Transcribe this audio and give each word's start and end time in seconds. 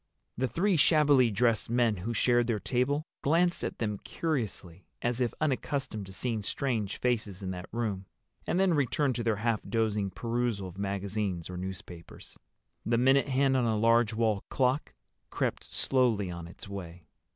The 0.35 0.47
three 0.47 0.77
shabbily 0.77 1.29
dressed 1.29 1.69
men 1.69 1.97
who 1.97 2.11
shared 2.11 2.47
their 2.47 2.59
table 2.59 3.05
glanced 3.21 3.63
at 3.63 3.77
them 3.77 3.99
curiously, 3.99 4.87
as 5.03 5.21
if 5.21 5.31
unaccustomed 5.39 6.07
to 6.07 6.11
seeing 6.11 6.41
strange 6.41 6.97
faces 6.97 7.43
in 7.43 7.51
that 7.51 7.69
room, 7.71 8.07
and 8.47 8.59
then 8.59 8.73
returned 8.73 9.13
to 9.17 9.23
their 9.23 9.35
half 9.35 9.61
dozing 9.61 10.09
perusal 10.09 10.67
of 10.67 10.79
magazines 10.79 11.51
or 11.51 11.55
newspapers. 11.57 12.35
The 12.83 12.97
minute 12.97 13.27
hand 13.27 13.55
on 13.55 13.65
a 13.65 13.77
large 13.77 14.11
wall 14.11 14.43
clock 14.49 14.95
crept 15.29 15.71
slowly 15.71 16.31
on 16.31 16.47
its 16.47 16.67
way. 16.67 17.05